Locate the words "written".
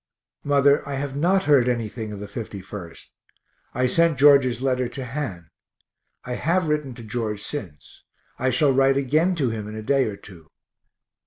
6.67-6.95